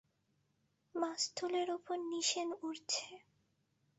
মাস্তুলের 0.95 1.67
উপর 1.77 1.97
নিশেন 2.11 2.49
উড়ছে। 2.61 3.07